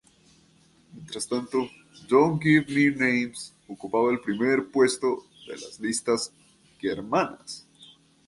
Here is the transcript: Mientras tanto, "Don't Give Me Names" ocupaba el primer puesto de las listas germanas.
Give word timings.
Mientras 0.93 1.27
tanto, 1.27 1.69
"Don't 2.09 2.41
Give 2.41 2.65
Me 2.69 2.89
Names" 2.89 3.53
ocupaba 3.67 4.09
el 4.11 4.19
primer 4.19 4.65
puesto 4.71 5.27
de 5.45 5.55
las 5.57 5.79
listas 5.79 6.33
germanas. 6.79 7.67